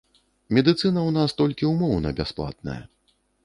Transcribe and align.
Медыцына 0.57 0.79
ў 0.79 1.11
нас 1.19 1.37
толькі 1.43 1.71
ўмоўна 1.75 2.17
бясплатная. 2.21 2.83